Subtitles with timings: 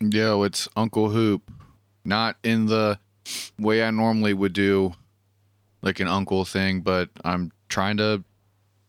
[0.00, 1.50] Yo, it's Uncle Hoop.
[2.04, 2.98] Not in the
[3.58, 4.94] way I normally would do,
[5.82, 8.24] like an uncle thing, but I'm trying to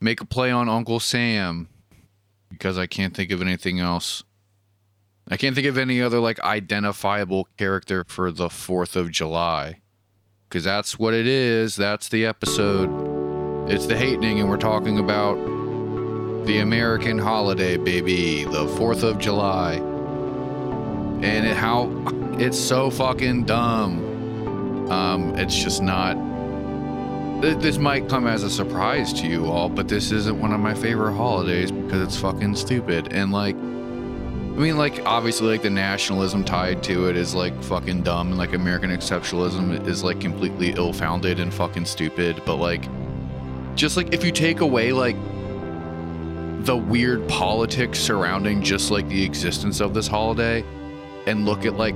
[0.02, 1.70] make a play on Uncle Sam
[2.49, 4.23] because I can't think of anything else.
[5.29, 9.82] I can't think of any other like identifiable character for the 4th of July.
[10.50, 11.76] Because that's what it is.
[11.76, 13.70] That's the episode.
[13.70, 15.36] It's the hatening, and we're talking about
[16.46, 18.44] the American holiday, baby.
[18.44, 19.82] The 4th of July
[21.76, 24.90] how it's so fucking dumb.
[24.91, 26.16] Um, it's just not.
[27.41, 30.73] This might come as a surprise to you all, but this isn't one of my
[30.73, 33.12] favorite holidays because it's fucking stupid.
[33.12, 38.04] And like, I mean, like obviously, like the nationalism tied to it is like fucking
[38.04, 42.41] dumb, and like American exceptionalism is like completely ill-founded and fucking stupid.
[42.46, 42.88] But like,
[43.76, 45.18] just like if you take away like
[46.66, 50.63] the weird politics surrounding just like the existence of this holiday
[51.27, 51.95] and look at like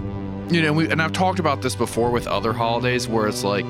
[0.50, 3.66] you know we, and i've talked about this before with other holidays where it's like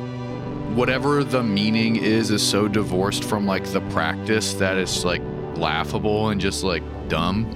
[0.75, 5.21] whatever the meaning is is so divorced from like the practice that it's like
[5.55, 7.55] laughable and just like dumb.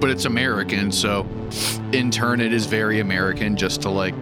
[0.00, 1.26] But it's american so
[1.92, 4.14] in turn it is very american just to like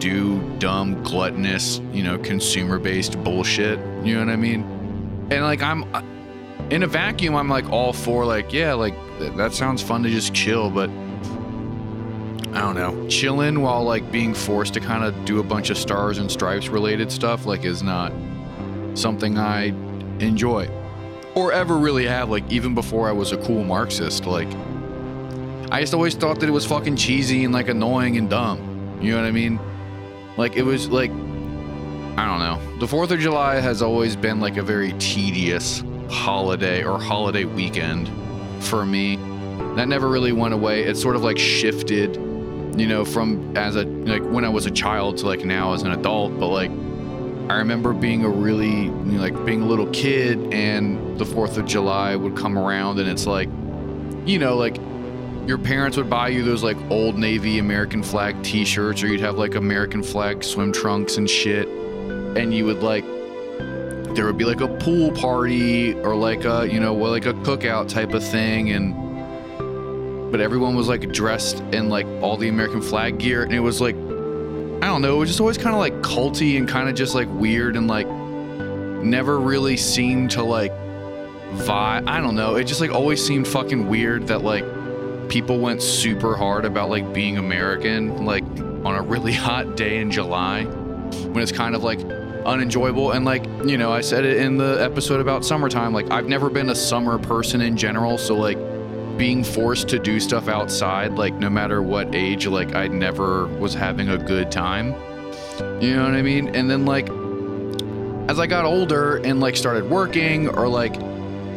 [0.00, 4.62] do dumb gluttonous you know consumer based bullshit you know what i mean?
[5.30, 6.02] And like i'm uh,
[6.70, 8.94] in a vacuum i'm like all for like yeah like
[9.36, 10.90] that sounds fun to just chill but
[12.58, 15.78] I don't know, chilling while like being forced to kind of do a bunch of
[15.78, 18.12] stars and stripes related stuff like is not
[18.94, 19.66] something I
[20.18, 20.68] enjoy
[21.36, 24.48] or ever really have like even before I was a cool Marxist like
[25.70, 28.98] I just always thought that it was fucking cheesy and like annoying and dumb.
[29.00, 29.60] You know what I mean?
[30.36, 32.60] Like it was like I don't know.
[32.80, 38.10] The 4th of July has always been like a very tedious holiday or holiday weekend
[38.64, 39.14] for me.
[39.76, 40.82] That never really went away.
[40.82, 42.27] It sort of like shifted
[42.80, 45.82] you know, from as a like when I was a child to like now as
[45.82, 46.38] an adult.
[46.38, 46.70] But like,
[47.50, 51.56] I remember being a really you know, like being a little kid, and the Fourth
[51.58, 53.48] of July would come around, and it's like,
[54.26, 54.76] you know, like
[55.46, 59.38] your parents would buy you those like old Navy American flag T-shirts, or you'd have
[59.38, 63.04] like American flag swim trunks and shit, and you would like.
[64.14, 67.88] There would be like a pool party or like a you know like a cookout
[67.88, 69.07] type of thing and
[70.30, 73.80] but everyone was like dressed in like all the American flag gear, and it was
[73.80, 76.94] like, I don't know, it was just always kind of like culty and kind of
[76.94, 78.06] just like weird and like
[79.02, 80.72] never really seemed to like
[81.52, 82.06] vibe.
[82.08, 84.64] I don't know, it just like always seemed fucking weird that like
[85.28, 88.44] people went super hard about like being American, like
[88.84, 92.00] on a really hot day in July when it's kind of like
[92.46, 96.26] unenjoyable and like you know i said it in the episode about summertime like i've
[96.26, 98.56] never been a summer person in general so like
[99.18, 103.74] being forced to do stuff outside, like no matter what age, like I never was
[103.74, 104.94] having a good time.
[105.82, 106.54] You know what I mean?
[106.54, 107.10] And then like
[108.30, 110.96] as I got older and like started working or like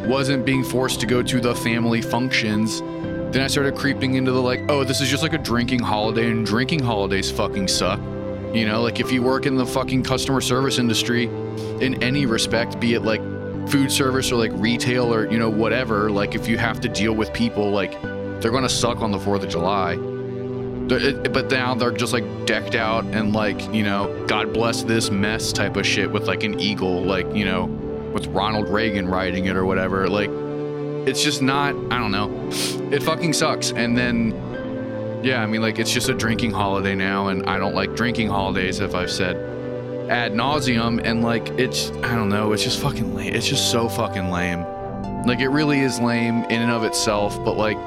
[0.06, 4.42] wasn't being forced to go to the family functions, then I started creeping into the
[4.42, 8.00] like, oh, this is just like a drinking holiday and drinking holidays fucking suck.
[8.52, 11.24] You know, like if you work in the fucking customer service industry
[11.80, 13.22] in any respect, be it like
[13.68, 17.14] food service or like retail or you know whatever like if you have to deal
[17.14, 18.00] with people like
[18.40, 19.96] they're gonna suck on the 4th of july.
[20.88, 25.52] But now they're just like decked out and like you know god bless this mess
[25.52, 27.64] type of shit with like an eagle like you know
[28.12, 30.28] with ronald reagan riding it or whatever like
[31.08, 32.30] it's just not i don't know.
[32.92, 33.70] It fucking sucks.
[33.72, 34.32] And then
[35.22, 38.28] yeah i mean like it's just a drinking holiday now and i don't like drinking
[38.28, 39.51] holidays if i've said
[40.12, 43.34] ad nauseum and like it's I don't know, it's just fucking lame.
[43.34, 44.62] It's just so fucking lame.
[45.26, 47.78] Like it really is lame in and of itself, but like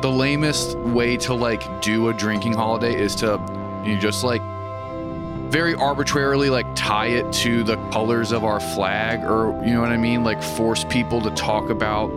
[0.00, 3.38] the lamest way to like do a drinking holiday is to
[3.84, 4.40] you just like
[5.50, 9.90] very arbitrarily like tie it to the colors of our flag or you know what
[9.90, 10.24] I mean?
[10.24, 12.08] Like force people to talk about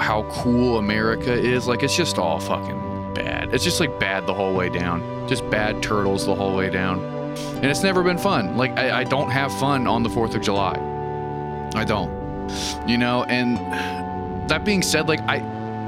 [0.00, 1.68] how cool America is.
[1.68, 3.52] Like it's just all fucking bad.
[3.52, 5.28] It's just like bad the whole way down.
[5.28, 8.56] Just bad turtles the whole way down and it's never been fun.
[8.56, 10.74] Like I, I don't have fun on the Fourth of July.
[11.74, 12.12] I don't.
[12.86, 13.56] You know, and
[14.50, 15.42] that being said, like I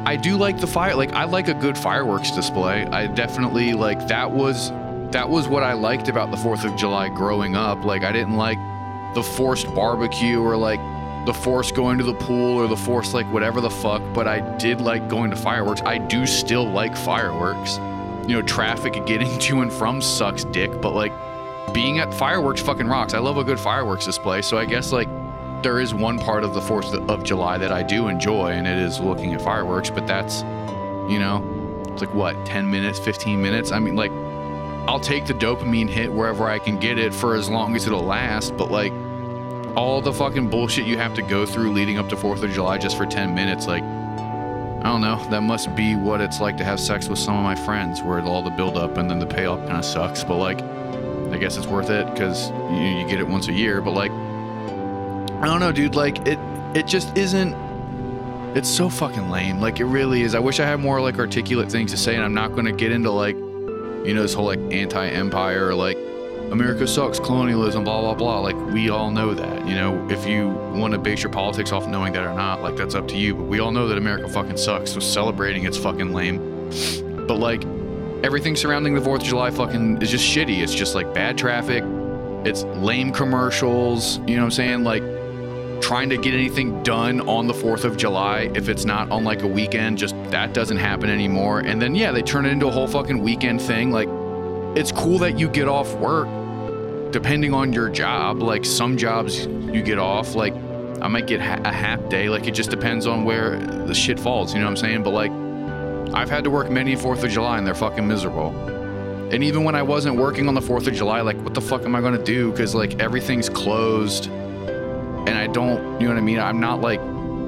[0.07, 2.87] I do like the fire like I like a good fireworks display.
[2.87, 4.71] I definitely like that was
[5.11, 7.85] that was what I liked about the Fourth of July growing up.
[7.85, 8.59] Like I didn't like
[9.15, 10.81] the forced barbecue or like
[11.27, 14.41] the forced going to the pool or the forced like whatever the fuck, but I
[14.59, 15.83] did like going to fireworks.
[15.83, 17.79] I do still like fireworks.
[18.29, 21.13] You know, traffic getting to and from sucks dick, but like
[21.73, 23.15] being at fireworks fucking rocks.
[23.15, 24.43] I love a good fireworks display.
[24.43, 25.09] So I guess like
[25.63, 28.79] there is one part of the 4th of July that I do enjoy, and it
[28.79, 30.43] is looking at fireworks, but that's,
[31.11, 31.43] you know,
[31.97, 33.73] It's like what, 10 minutes, 15 minutes?
[33.73, 34.13] I mean, like,
[34.87, 38.05] I'll take the dopamine hit wherever I can get it for as long as it'll
[38.05, 38.93] last, but like,
[39.77, 42.77] all the fucking bullshit you have to go through leading up to 4th of July
[42.77, 45.17] just for 10 minutes, like, I don't know.
[45.31, 48.21] That must be what it's like to have sex with some of my friends, where
[48.21, 50.23] all the build up and then the payoff kind of sucks.
[50.23, 50.61] But like,
[51.33, 53.81] I guess it's worth it because you, you get it once a year.
[53.81, 55.95] But like, I don't know, dude.
[55.95, 56.39] Like, it
[56.75, 57.55] it just isn't.
[58.57, 59.61] It's so fucking lame.
[59.61, 60.35] Like, it really is.
[60.35, 62.73] I wish I had more like articulate things to say, and I'm not going to
[62.73, 65.99] get into like, you know, this whole like anti-empire like
[66.51, 68.41] America sucks, colonialism, blah blah blah.
[68.41, 69.67] Like we all know that.
[69.67, 72.77] You know, if you want to base your politics off knowing that or not, like
[72.77, 73.35] that's up to you.
[73.35, 74.93] But we all know that America fucking sucks.
[74.93, 76.39] So celebrating it's fucking lame.
[77.27, 77.65] But like
[78.27, 80.59] everything surrounding the Fourth of July fucking is just shitty.
[80.59, 81.85] It's just like bad traffic.
[82.45, 84.19] It's lame commercials.
[84.27, 84.83] You know what I'm saying?
[84.83, 85.03] Like
[85.81, 89.43] trying to get anything done on the 4th of July if it's not on like
[89.43, 92.71] a weekend just that doesn't happen anymore and then yeah they turn it into a
[92.71, 94.09] whole fucking weekend thing like
[94.75, 96.27] it's cool that you get off work
[97.13, 100.55] depending on your job like some jobs you get off like
[101.03, 104.19] i might get ha- a half day like it just depends on where the shit
[104.19, 105.31] falls you know what i'm saying but like
[106.17, 108.51] i've had to work many fourth of july and they're fucking miserable.
[109.33, 111.83] And even when i wasn't working on the fourth of july like what the fuck
[111.83, 112.51] am i gonna do?
[112.51, 114.27] Because like everything's closed.
[114.27, 116.39] And i don't you know what i mean?
[116.39, 117.01] I'm not like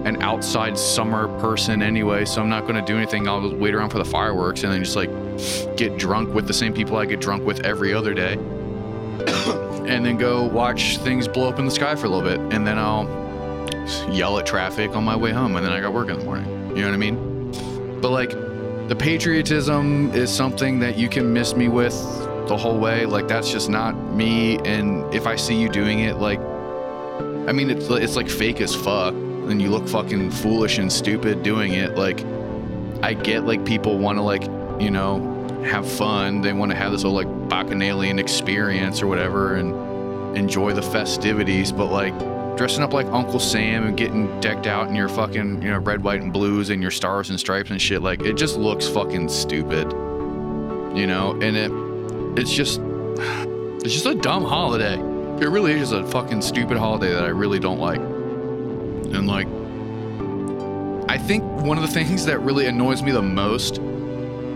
[0.04, 3.26] an outside summer person anyway so i'm not gonna do anything.
[3.28, 5.10] I'll wait around for the fireworks and then just like
[5.76, 8.32] get drunk with the same people I get drunk with every other day,
[9.88, 12.66] and then go watch things blow up in the sky for a little bit, and
[12.66, 13.06] then I'll
[14.12, 16.46] yell at traffic on my way home, and then I got work in the morning.
[16.76, 18.00] You know what I mean?
[18.00, 18.32] But like,
[18.88, 21.92] the patriotism is something that you can miss me with
[22.48, 23.06] the whole way.
[23.06, 27.70] Like that's just not me, and if I see you doing it, like, I mean,
[27.70, 31.96] it's it's like fake as fuck, and you look fucking foolish and stupid doing it.
[31.96, 32.24] Like,
[33.02, 34.44] I get like people want to like
[34.80, 35.18] you know,
[35.64, 36.40] have fun.
[36.40, 41.72] They want to have this whole like bacchanalian experience or whatever and enjoy the festivities.
[41.72, 42.14] But like
[42.58, 46.02] dressing up like Uncle Sam and getting decked out in your fucking, you know, red,
[46.02, 49.28] white, and blues and your stars and stripes and shit, like it just looks fucking
[49.28, 49.90] stupid.
[50.94, 51.70] You know, and it
[52.38, 52.80] it's just
[53.84, 54.94] it's just a dumb holiday.
[55.40, 58.00] It really is a fucking stupid holiday that I really don't like.
[58.00, 59.46] And like
[61.08, 63.80] I think one of the things that really annoys me the most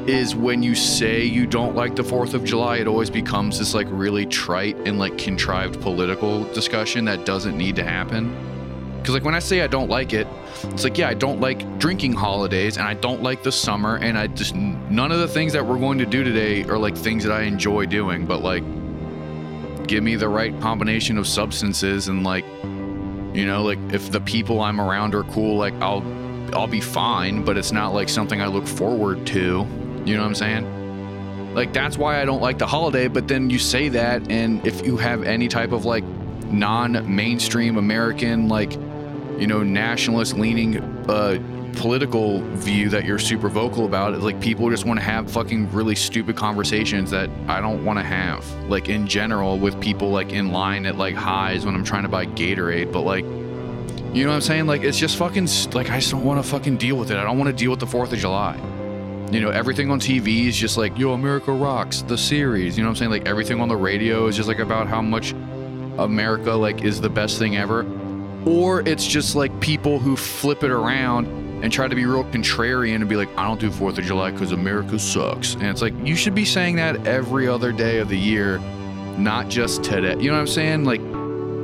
[0.08, 3.74] is when you say you don't like the 4th of July, it always becomes this
[3.74, 8.34] like really trite and like contrived political discussion that doesn't need to happen.
[8.98, 10.26] Because like when I say I don't like it,
[10.64, 14.18] it's like, yeah, I don't like drinking holidays and I don't like the summer and
[14.18, 17.24] I just, none of the things that we're going to do today are like things
[17.24, 18.64] that I enjoy doing, but like,
[19.86, 22.44] give me the right combination of substances and like,
[23.34, 26.02] you know, like if the people I'm around are cool, like I'll,
[26.54, 29.66] I'll be fine, but it's not like something I look forward to.
[30.04, 31.54] You know what I'm saying?
[31.54, 34.84] Like that's why I don't like the holiday, but then you say that and if
[34.86, 36.04] you have any type of like
[36.46, 38.72] non-mainstream American like
[39.38, 40.78] you know nationalist leaning
[41.08, 41.38] uh
[41.74, 45.94] political view that you're super vocal about like people just want to have fucking really
[45.94, 50.52] stupid conversations that I don't want to have like in general with people like in
[50.52, 53.24] line at like highs when I'm trying to buy Gatorade but like
[54.14, 54.66] you know what I'm saying?
[54.66, 57.16] Like it's just fucking like I just don't want to fucking deal with it.
[57.16, 58.60] I don't want to deal with the 4th of July
[59.34, 62.76] you know, everything on TV is just like, yo, America rocks, the series.
[62.76, 63.10] You know what I'm saying?
[63.10, 65.32] Like everything on the radio is just like about how much
[65.98, 67.86] America like is the best thing ever.
[68.44, 71.26] Or it's just like people who flip it around
[71.62, 74.32] and try to be real contrarian and be like, I don't do Fourth of July
[74.32, 75.54] because America sucks.
[75.54, 78.58] And it's like you should be saying that every other day of the year,
[79.16, 80.16] not just today.
[80.20, 80.84] You know what I'm saying?
[80.84, 81.00] Like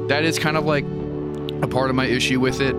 [0.09, 0.85] that is kind of like
[1.63, 2.75] a part of my issue with it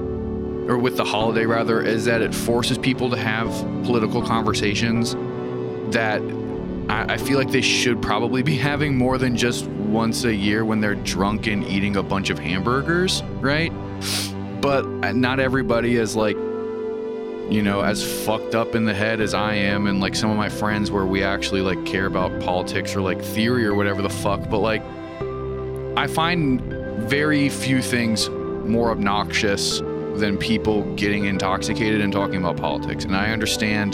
[0.70, 3.50] or with the holiday rather, is that it forces people to have
[3.84, 5.16] political conversations
[5.92, 6.22] that
[6.90, 10.64] I, I feel like they should probably be having more than just once a year
[10.64, 13.72] when they're drunk and eating a bunch of hamburgers, right?
[14.62, 14.86] But
[15.16, 19.88] not everybody is like, you know, as fucked up in the head as I am,
[19.88, 23.20] and like some of my friends where we actually like care about politics or like
[23.24, 24.48] theory or whatever the fuck.
[24.52, 24.84] But like,
[25.98, 26.62] I find
[27.10, 29.82] very few things more obnoxious
[30.20, 33.06] than people getting intoxicated and talking about politics.
[33.06, 33.94] And I understand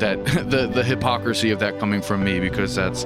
[0.00, 3.04] that the the hypocrisy of that coming from me because that's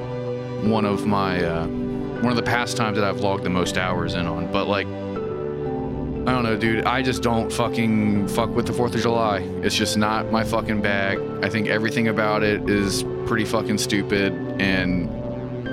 [0.63, 4.27] one of my uh, one of the pastimes that I've logged the most hours in
[4.27, 4.51] on.
[4.51, 6.85] But like, I don't know, dude.
[6.87, 9.41] I just don't fucking fuck with the Fourth of July.
[9.63, 11.19] It's just not my fucking bag.
[11.43, 15.11] I think everything about it is pretty fucking stupid and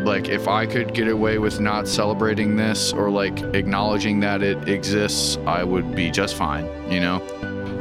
[0.06, 4.70] like if I could get away with not celebrating this or like acknowledging that it
[4.70, 7.22] exists, I would be just fine, you know?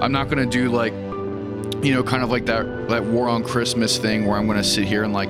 [0.01, 0.93] I'm not to do like
[1.83, 4.85] you know, kind of like that that war on Christmas thing where I'm to sit
[4.85, 5.29] here and like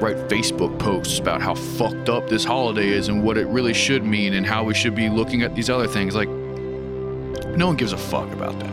[0.00, 4.04] write Facebook posts about how fucked up this holiday is and what it really should
[4.04, 6.16] mean and how we should be looking at these other things.
[6.16, 8.72] Like, no one gives a fuck about that.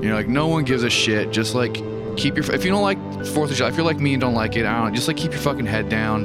[0.00, 1.32] You know, like no one gives a shit.
[1.32, 1.74] Just like
[2.16, 4.34] keep your if you don't like Fourth of July, if you're like me and don't
[4.34, 4.94] like it, I don't.
[4.94, 6.24] Just like keep your fucking head down,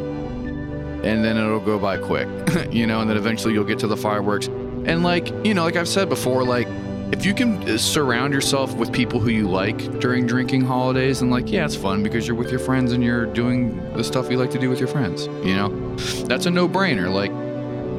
[1.03, 2.27] and then it'll go by quick.
[2.71, 4.47] you know, and then eventually you'll get to the fireworks.
[4.47, 6.67] And like you know, like I've said before, like
[7.13, 11.29] if you can uh, surround yourself with people who you like during drinking holidays, and
[11.29, 14.37] like, yeah, it's fun because you're with your friends and you're doing the stuff you
[14.37, 15.27] like to do with your friends.
[15.27, 15.95] You know,
[16.25, 17.13] that's a no brainer.
[17.13, 17.31] Like,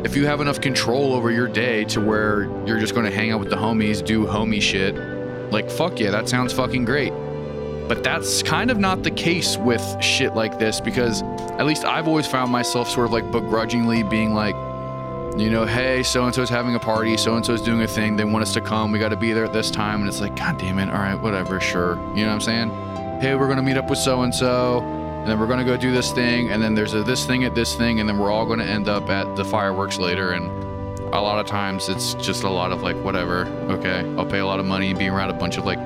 [0.04, 3.30] if you have enough control over your day to where you're just going to hang
[3.30, 4.96] out with the homies, do homie shit,
[5.52, 7.12] like, fuck yeah, that sounds fucking great.
[7.88, 12.08] But that's kind of not the case with shit like this because at least I've
[12.08, 14.54] always found myself sort of like begrudgingly being like,
[15.38, 18.16] you know, hey, so and so's having a party, so and so's doing a thing,
[18.16, 20.00] they want us to come, we got to be there at this time.
[20.00, 21.96] And it's like, God damn it, all right, whatever, sure.
[22.14, 22.70] You know what I'm saying?
[23.20, 25.64] Hey, we're going to meet up with so and so, and then we're going to
[25.64, 28.18] go do this thing, and then there's a this thing at this thing, and then
[28.18, 30.32] we're all going to end up at the fireworks later.
[30.32, 30.46] And
[31.12, 34.46] a lot of times it's just a lot of like, whatever, okay, I'll pay a
[34.46, 35.78] lot of money and be around a bunch of like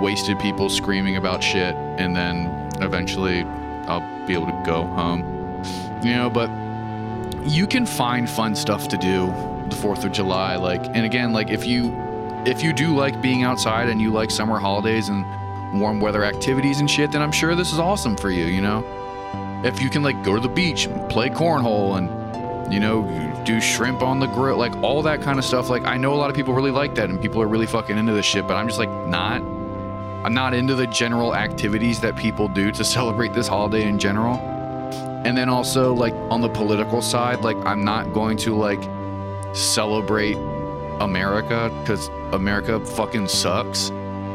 [0.00, 3.42] wasted people screaming about shit, and then eventually
[3.86, 5.20] I'll be able to go home.
[6.02, 6.50] You know, but
[7.44, 9.26] you can find fun stuff to do
[9.68, 11.92] the 4th of July like and again like if you
[12.46, 15.24] if you do like being outside and you like summer holidays and
[15.80, 18.84] warm weather activities and shit then I'm sure this is awesome for you you know
[19.64, 23.02] if you can like go to the beach play cornhole and you know
[23.44, 26.16] do shrimp on the grill like all that kind of stuff like I know a
[26.16, 28.54] lot of people really like that and people are really fucking into this shit but
[28.54, 29.42] I'm just like not
[30.24, 34.36] I'm not into the general activities that people do to celebrate this holiday in general.
[35.24, 38.82] And then also like on the political side like i'm not going to like
[39.54, 40.36] celebrate
[41.00, 43.90] america because america fucking sucks.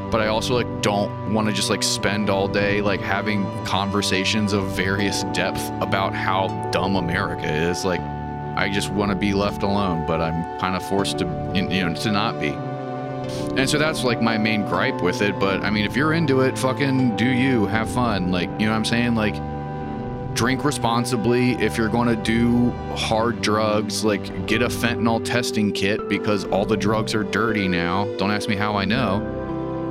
[0.10, 4.54] But i also like don't want to just like spend all day like having conversations
[4.54, 7.84] of various depth about how dumb america is.
[7.84, 8.02] Like
[8.58, 11.94] i just want to be left alone but i'm kind of forced to you know
[11.94, 12.52] to not be
[13.58, 16.42] and so that's like my main gripe with it but i mean if you're into
[16.42, 19.36] it fucking do you have fun like you know what i'm saying like
[20.38, 21.54] drink responsibly.
[21.54, 26.64] If you're going to do hard drugs, like get a fentanyl testing kit because all
[26.64, 28.06] the drugs are dirty now.
[28.18, 29.16] Don't ask me how I know.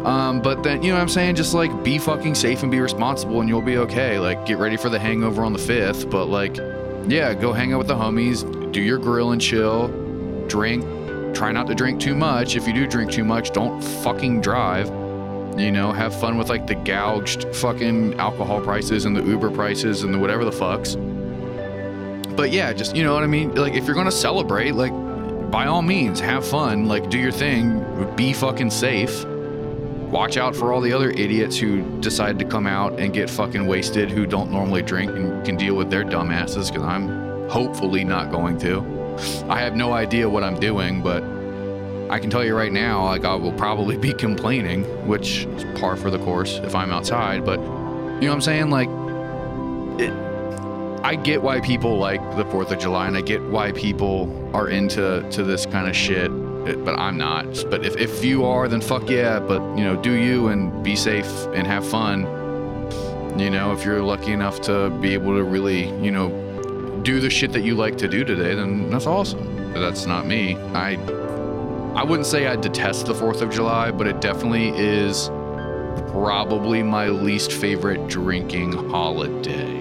[0.06, 1.34] Um, but then, you know what I'm saying?
[1.34, 4.20] Just like be fucking safe and be responsible and you'll be okay.
[4.20, 6.08] Like get ready for the hangover on the 5th.
[6.08, 6.56] But like,
[7.10, 9.88] yeah, go hang out with the homies, do your grill and chill,
[10.46, 10.84] drink.
[11.36, 12.56] Try not to drink too much.
[12.56, 14.90] If you do drink too much, don't fucking drive
[15.58, 20.02] you know, have fun with like the gouged fucking alcohol prices and the Uber prices
[20.02, 20.96] and the whatever the fucks.
[22.36, 23.54] But yeah, just, you know what I mean?
[23.54, 24.92] Like, if you're gonna celebrate, like,
[25.50, 27.82] by all means, have fun, like, do your thing,
[28.14, 29.24] be fucking safe.
[29.24, 33.66] Watch out for all the other idiots who decide to come out and get fucking
[33.66, 38.30] wasted who don't normally drink and can deal with their dumbasses, because I'm hopefully not
[38.30, 38.95] going to.
[39.49, 41.23] I have no idea what I'm doing, but
[42.08, 45.96] I can tell you right now, like I will probably be complaining, which is par
[45.96, 47.44] for the course if I'm outside.
[47.44, 48.70] But you know what I'm saying?
[48.70, 48.88] Like,
[50.00, 50.12] it,
[51.04, 54.68] I get why people like the Fourth of July, and I get why people are
[54.68, 56.30] into to this kind of shit.
[56.85, 57.64] But I'm not.
[57.70, 59.40] But if, if you are, then fuck yeah.
[59.40, 62.23] But you know, do you and be safe and have fun.
[63.38, 66.28] You know, if you're lucky enough to be able to really, you know,
[67.06, 69.72] do the shit that you like to do today, then that's awesome.
[69.72, 70.56] But that's not me.
[70.75, 70.94] I
[71.94, 75.28] I wouldn't say I detest the 4th of July, but it definitely is
[76.10, 79.76] probably my least favorite drinking holiday.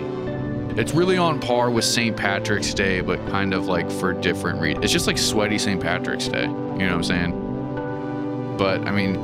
[0.79, 2.15] It's really on par with St.
[2.15, 4.85] Patrick's Day, but kind of like for different reasons.
[4.85, 5.81] It's just like sweaty St.
[5.81, 6.43] Patrick's Day.
[6.43, 8.55] You know what I'm saying?
[8.57, 9.15] But I mean,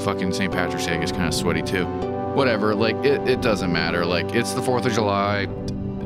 [0.00, 0.52] fucking St.
[0.52, 1.86] Patrick's Day is kind of sweaty too.
[2.34, 4.04] Whatever, like it, it doesn't matter.
[4.04, 5.48] Like it's the 4th of July.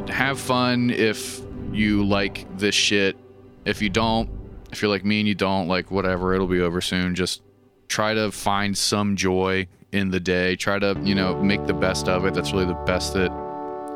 [0.08, 1.40] Have fun if
[1.73, 3.16] you like this shit.
[3.64, 4.28] If you don't,
[4.70, 7.14] if you're like me and you don't, like whatever, it'll be over soon.
[7.14, 7.42] Just
[7.88, 10.56] try to find some joy in the day.
[10.56, 12.34] Try to, you know, make the best of it.
[12.34, 13.30] That's really the best that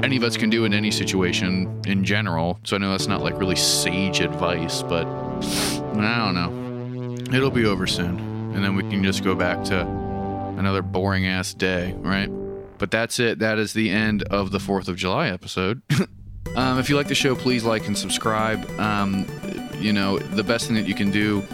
[0.03, 2.59] any of us can do in any situation in general.
[2.63, 7.37] So I know that's not like really sage advice, but I don't know.
[7.37, 8.19] It'll be over soon.
[8.55, 9.81] And then we can just go back to
[10.57, 12.31] another boring ass day, right?
[12.79, 13.39] But that's it.
[13.41, 15.83] That is the end of the 4th of July episode.
[16.57, 18.69] um, if you like the show, please like and subscribe.
[18.79, 19.27] Um,
[19.79, 21.45] you know, the best thing that you can do,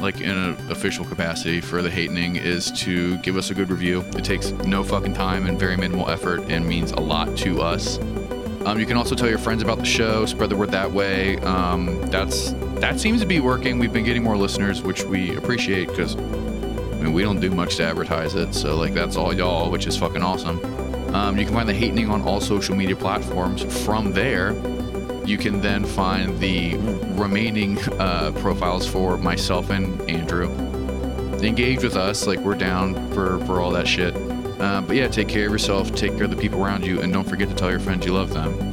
[0.00, 4.00] like in an official capacity for the Hatening, is to give us a good review.
[4.16, 7.98] It takes no fucking time and very minimal effort and means a lot to us.
[8.64, 11.36] Um, you can also tell your friends about the show, spread the word that way.
[11.38, 13.80] Um, that's that seems to be working.
[13.80, 16.14] We've been getting more listeners, which we appreciate because
[17.02, 19.88] I mean, we don't do much to advertise it, so like that's all y'all, which
[19.88, 20.64] is fucking awesome.
[21.12, 23.64] Um, you can find the Hatening on all social media platforms.
[23.84, 24.52] From there,
[25.26, 26.76] you can then find the
[27.20, 30.48] remaining uh, profiles for myself and Andrew.
[31.42, 34.14] Engage with us, like we're down for for all that shit.
[34.60, 37.12] Uh, but yeah, take care of yourself, take care of the people around you, and
[37.12, 38.71] don't forget to tell your friends you love them.